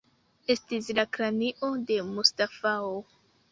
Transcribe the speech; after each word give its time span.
Estis 0.53 0.89
la 0.99 1.05
kranio 1.17 1.71
de 1.93 2.01
Mustafao. 2.11 2.93